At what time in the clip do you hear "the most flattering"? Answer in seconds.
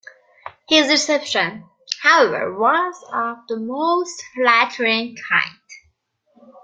3.47-5.15